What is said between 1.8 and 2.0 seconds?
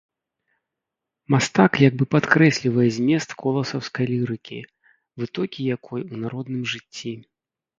як